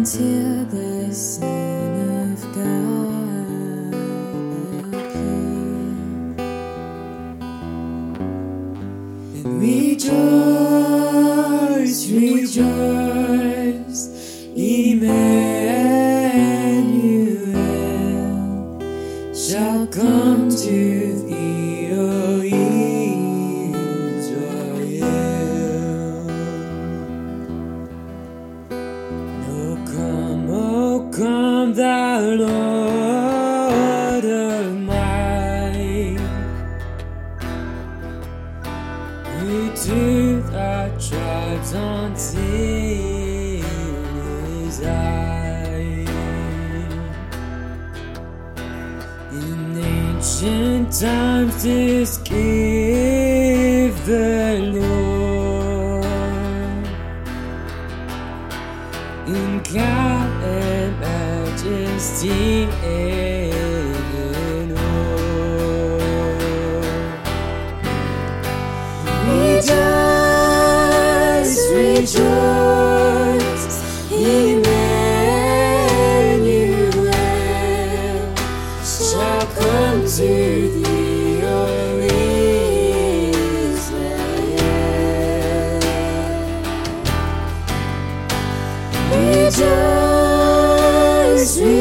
until 0.00 0.64
the 0.64 1.12
Son 1.12 1.44
of 2.24 2.40
God 2.54 3.92
appear. 4.94 6.40
And 9.36 9.60
rejoice, 9.60 10.10
rejoice, 12.08 14.02
Emmanuel 14.56 15.10
shall 19.34 19.86
come 19.88 20.48
to 20.48 21.19
come, 31.70 31.74
thou 31.74 32.20
Lord 32.20 34.24
of 34.24 34.76
might, 34.76 36.18
who 39.26 39.70
to 39.70 40.42
the 40.42 40.92
tribes 41.08 41.74
on 41.74 42.12
his 42.12 43.64
eye. 44.84 46.06
In 49.32 49.78
ancient 49.78 50.92
times, 50.92 51.62
this 51.62 52.18
gave 52.18 54.06
the 54.06 54.58
Lord 54.74 56.04
in 59.26 59.62
God 59.62 60.42
and 60.42 61.04
majesty 61.50 62.68
and 62.84 63.69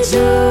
Rejoice, 0.00 0.49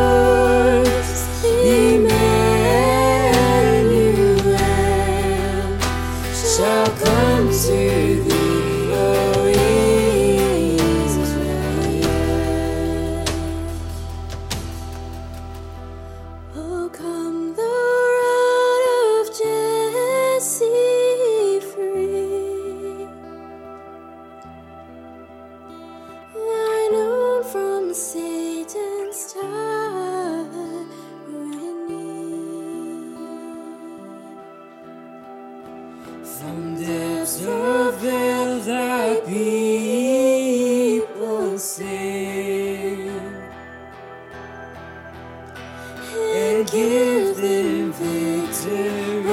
give 46.65 47.37
them 47.37 47.93
victory 47.93 49.29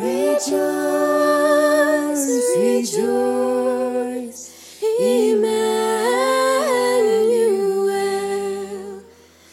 Rejoice, 0.00 0.56
rejoice, 2.56 4.40
Emmanuel 4.98 5.52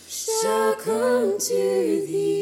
shall 0.08 0.76
come 0.76 1.38
to 1.38 2.06
thee. 2.08 2.39